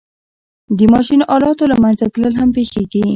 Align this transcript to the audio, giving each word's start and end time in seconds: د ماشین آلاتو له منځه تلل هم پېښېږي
د 0.77 0.79
ماشین 0.93 1.21
آلاتو 1.35 1.63
له 1.71 1.75
منځه 1.83 2.05
تلل 2.13 2.33
هم 2.39 2.49
پېښېږي 2.55 3.03